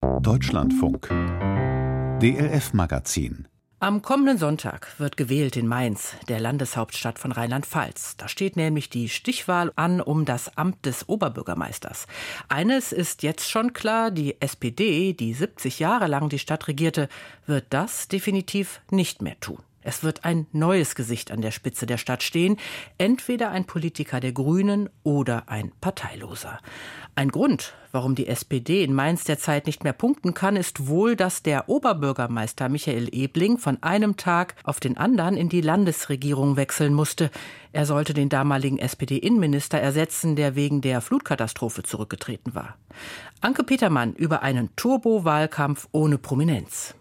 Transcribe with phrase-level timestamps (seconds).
[0.00, 1.08] Deutschlandfunk
[2.20, 3.48] DLF Magazin
[3.80, 8.16] am kommenden Sonntag wird gewählt in Mainz, der Landeshauptstadt von Rheinland-Pfalz.
[8.16, 12.08] Da steht nämlich die Stichwahl an um das Amt des Oberbürgermeisters.
[12.48, 17.08] Eines ist jetzt schon klar, die SPD, die 70 Jahre lang die Stadt regierte,
[17.46, 19.62] wird das definitiv nicht mehr tun.
[19.88, 22.58] Es wird ein neues Gesicht an der Spitze der Stadt stehen,
[22.98, 26.58] entweder ein Politiker der Grünen oder ein Parteiloser.
[27.14, 31.42] Ein Grund, warum die SPD in Mainz derzeit nicht mehr punkten kann, ist wohl, dass
[31.42, 37.30] der Oberbürgermeister Michael Ebling von einem Tag auf den anderen in die Landesregierung wechseln musste.
[37.72, 42.76] Er sollte den damaligen SPD-Innenminister ersetzen, der wegen der Flutkatastrophe zurückgetreten war.
[43.40, 46.94] Anke Petermann über einen Turbo-Wahlkampf ohne Prominenz.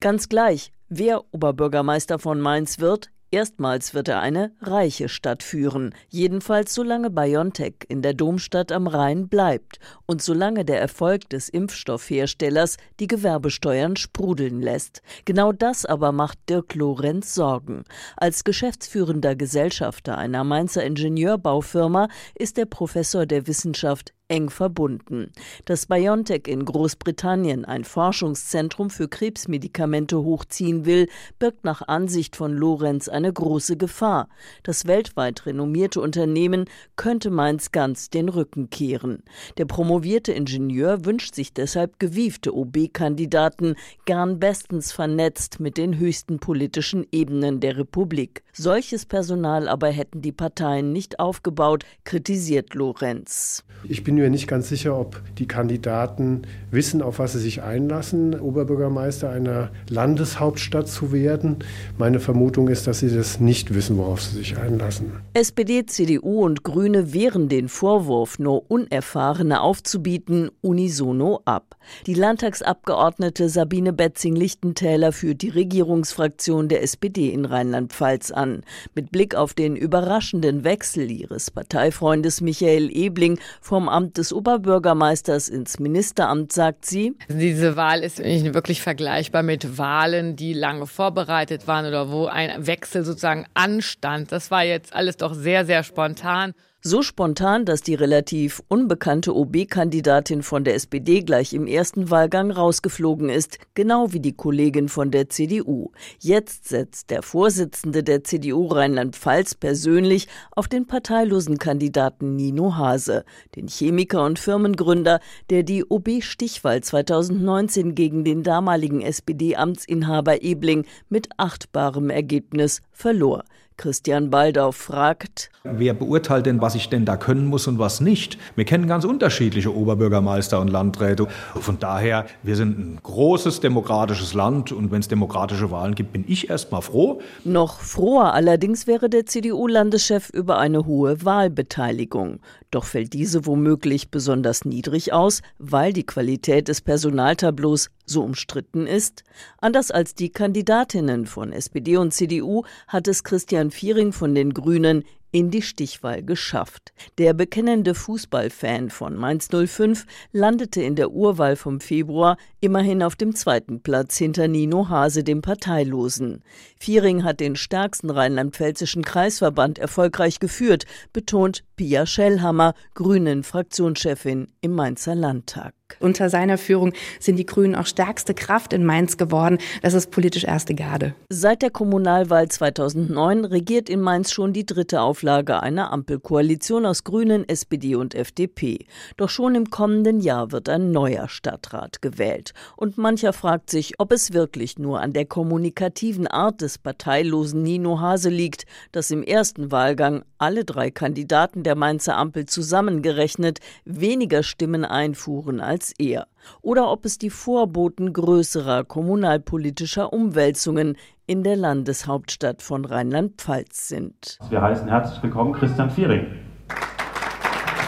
[0.00, 6.74] Ganz gleich, wer Oberbürgermeister von Mainz wird, Erstmals wird er eine reiche Stadt führen, jedenfalls
[6.74, 13.06] solange BioNTech in der Domstadt am Rhein bleibt und solange der Erfolg des Impfstoffherstellers die
[13.06, 15.02] Gewerbesteuern sprudeln lässt.
[15.26, 17.84] Genau das aber macht Dirk Lorenz Sorgen.
[18.16, 25.32] Als geschäftsführender Gesellschafter einer Mainzer Ingenieurbaufirma ist der Professor der Wissenschaft eng verbunden.
[25.64, 33.08] Dass BioNTech in Großbritannien ein Forschungszentrum für Krebsmedikamente hochziehen will, birgt nach Ansicht von Lorenz
[33.08, 34.28] eine große Gefahr.
[34.62, 39.22] Das weltweit renommierte Unternehmen könnte Mainz ganz den Rücken kehren.
[39.56, 47.06] Der promovierte Ingenieur wünscht sich deshalb gewiefte OB-Kandidaten, gern bestens vernetzt mit den höchsten politischen
[47.10, 48.42] Ebenen der Republik.
[48.52, 53.64] Solches Personal aber hätten die Parteien nicht aufgebaut, kritisiert Lorenz.
[53.84, 58.38] Ich bin mir nicht ganz sicher, ob die Kandidaten wissen, auf was sie sich einlassen,
[58.38, 61.56] Oberbürgermeister einer Landeshauptstadt zu werden.
[61.96, 65.12] Meine Vermutung ist, dass sie das nicht wissen, worauf sie sich einlassen.
[65.34, 71.76] SPD, CDU und Grüne wehren den Vorwurf, nur Unerfahrene aufzubieten, unisono ab.
[72.06, 78.62] Die Landtagsabgeordnete Sabine Betzing-Lichtentäler führt die Regierungsfraktion der SPD in Rheinland-Pfalz an.
[78.94, 85.78] Mit Blick auf den überraschenden Wechsel ihres Parteifreundes Michael Ebling vom Amt des Oberbürgermeisters ins
[85.78, 87.16] Ministeramt, sagt sie.
[87.28, 92.66] Diese Wahl ist nicht wirklich vergleichbar mit Wahlen, die lange vorbereitet waren oder wo ein
[92.66, 94.32] Wechsel sozusagen anstand.
[94.32, 96.54] Das war jetzt alles doch sehr, sehr spontan.
[96.80, 103.30] So spontan, dass die relativ unbekannte OB-Kandidatin von der SPD gleich im ersten Wahlgang rausgeflogen
[103.30, 105.90] ist, genau wie die Kollegin von der CDU.
[106.20, 113.24] Jetzt setzt der Vorsitzende der CDU Rheinland-Pfalz persönlich auf den parteilosen Kandidaten Nino Hase,
[113.56, 115.18] den Chemiker und Firmengründer,
[115.50, 123.42] der die OB-Stichwahl 2019 gegen den damaligen SPD-Amtsinhaber Ebling mit achtbarem Ergebnis verlor.
[123.78, 128.36] Christian Baldau fragt, wer beurteilt denn, was ich denn da können muss und was nicht?
[128.56, 131.28] Wir kennen ganz unterschiedliche Oberbürgermeister und Landräte.
[131.54, 136.24] Von daher, wir sind ein großes demokratisches Land und wenn es demokratische Wahlen gibt, bin
[136.26, 137.20] ich erst mal froh.
[137.44, 142.40] Noch froher allerdings wäre der CDU-Landeschef über eine hohe Wahlbeteiligung.
[142.72, 149.24] Doch fällt diese womöglich besonders niedrig aus, weil die Qualität des Personaltableaus so umstritten ist?
[149.58, 155.04] Anders als die Kandidatinnen von SPD und CDU hat es Christian Viering von den Grünen
[155.30, 156.92] in die Stichwahl geschafft.
[157.18, 163.34] Der bekennende Fußballfan von Mainz 05 landete in der Urwahl vom Februar immerhin auf dem
[163.34, 166.42] zweiten Platz hinter Nino Hase, dem Parteilosen.
[166.78, 175.14] Viering hat den stärksten rheinland-pfälzischen Kreisverband erfolgreich geführt, betont Pia Schellhammer, Grünen Fraktionschefin im Mainzer
[175.14, 175.77] Landtag.
[176.00, 179.58] Unter seiner Führung sind die Grünen auch stärkste Kraft in Mainz geworden.
[179.82, 181.14] Das ist politisch erste Garde.
[181.28, 187.48] Seit der Kommunalwahl 2009 regiert in Mainz schon die dritte Auflage einer Ampelkoalition aus Grünen,
[187.48, 188.86] SPD und FDP.
[189.16, 192.52] Doch schon im kommenden Jahr wird ein neuer Stadtrat gewählt.
[192.76, 197.98] Und mancher fragt sich, ob es wirklich nur an der kommunikativen Art des parteilosen Nino
[197.98, 204.84] Hase liegt, dass im ersten Wahlgang alle drei Kandidaten der Mainzer Ampel zusammengerechnet weniger Stimmen
[204.84, 206.26] einfuhren als als er,
[206.60, 210.96] oder ob es die Vorboten größerer kommunalpolitischer Umwälzungen
[211.28, 214.38] in der Landeshauptstadt von Rheinland-Pfalz sind.
[214.50, 216.26] Wir heißen herzlich willkommen Christian Viering.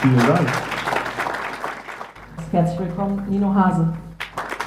[0.03, 0.49] Vielen Dank.
[2.53, 3.93] Herzlich willkommen Nino Hase.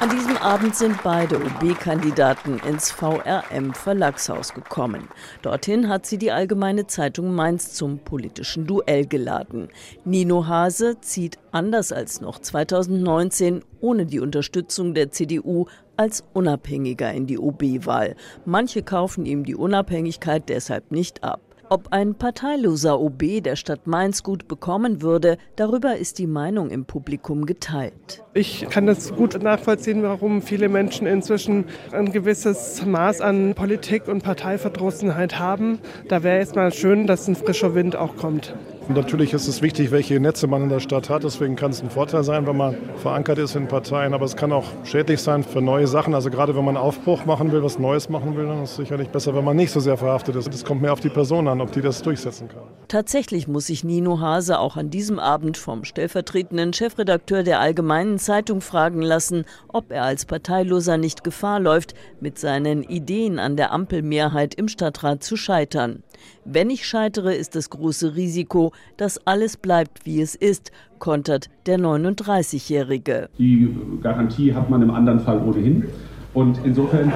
[0.04, 5.08] An diesem Abend sind beide OB-Kandidaten ins VRM Verlagshaus gekommen.
[5.44, 9.70] Dorthin hat sie die Allgemeine Zeitung Mainz zum politischen Duell geladen.
[10.04, 17.26] Nino Hase zieht anders als noch 2019 ohne die Unterstützung der CDU als Unabhängiger in
[17.26, 18.18] die OB-Wahl.
[18.44, 21.40] Manche kaufen ihm die Unabhängigkeit deshalb nicht ab.
[21.74, 26.86] Ob ein parteiloser OB der Stadt Mainz gut bekommen würde, darüber ist die Meinung im
[26.86, 28.22] Publikum geteilt.
[28.36, 34.22] Ich kann das gut nachvollziehen, warum viele Menschen inzwischen ein gewisses Maß an Politik und
[34.22, 35.80] Parteiverdrossenheit haben.
[36.10, 38.54] Da wäre es mal schön, dass ein frischer Wind auch kommt.
[38.88, 41.24] Und natürlich ist es wichtig, welche Netze man in der Stadt hat.
[41.24, 44.14] Deswegen kann es ein Vorteil sein, wenn man verankert ist in Parteien.
[44.14, 46.14] Aber es kann auch schädlich sein für neue Sachen.
[46.14, 49.08] Also gerade wenn man Aufbruch machen will, was Neues machen will, dann ist es sicherlich
[49.08, 50.54] besser, wenn man nicht so sehr verhaftet ist.
[50.54, 52.64] Es kommt mehr auf die Person an, ob die das durchsetzen kann.
[52.90, 58.60] Tatsächlich muss sich Nino Hase auch an diesem Abend vom stellvertretenden Chefredakteur der Allgemeinen Zeitung
[58.60, 64.56] fragen lassen, ob er als Parteiloser nicht Gefahr läuft, mit seinen Ideen an der Ampelmehrheit
[64.56, 66.04] im Stadtrat zu scheitern.
[66.46, 71.80] Wenn ich scheitere, ist das große Risiko, dass alles bleibt, wie es ist, kontert der
[71.80, 73.30] 39-Jährige.
[73.38, 75.86] Die Garantie hat man im anderen Fall ohnehin.
[76.34, 77.14] Und insofern,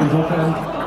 [0.00, 0.77] insofern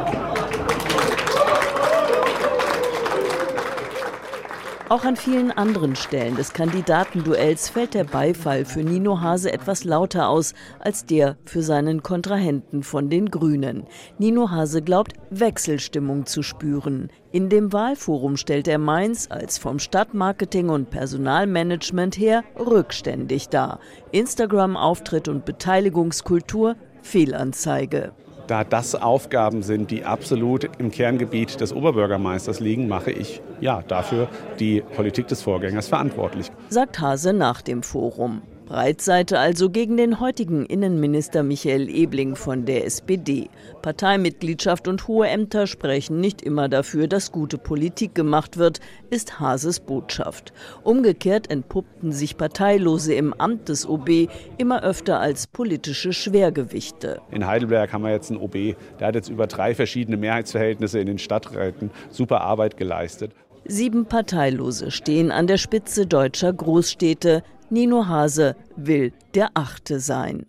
[4.91, 10.27] Auch an vielen anderen Stellen des Kandidatenduells fällt der Beifall für Nino Hase etwas lauter
[10.27, 13.85] aus als der für seinen Kontrahenten von den Grünen.
[14.17, 17.09] Nino Hase glaubt, Wechselstimmung zu spüren.
[17.31, 23.79] In dem Wahlforum stellt er Mainz als vom Stadtmarketing und Personalmanagement her rückständig dar.
[24.11, 28.11] Instagram-Auftritt und Beteiligungskultur Fehlanzeige.
[28.47, 34.27] Da das Aufgaben sind, die absolut im Kerngebiet des Oberbürgermeisters liegen, mache ich ja dafür
[34.59, 36.51] die Politik des Vorgängers verantwortlich.
[36.69, 38.41] Sagt Hase nach dem Forum.
[38.71, 43.49] Breitseite also gegen den heutigen Innenminister Michael Ebling von der SPD.
[43.81, 48.79] Parteimitgliedschaft und hohe Ämter sprechen nicht immer dafür, dass gute Politik gemacht wird,
[49.09, 50.53] ist Hases Botschaft.
[50.83, 57.19] Umgekehrt entpuppten sich Parteilose im Amt des OB immer öfter als politische Schwergewichte.
[57.29, 61.07] In Heidelberg haben wir jetzt einen OB, der hat jetzt über drei verschiedene Mehrheitsverhältnisse in
[61.07, 63.33] den Stadträten super Arbeit geleistet.
[63.65, 67.43] Sieben Parteilose stehen an der Spitze deutscher Großstädte.
[67.71, 70.45] Nino Hase will der Achte sein.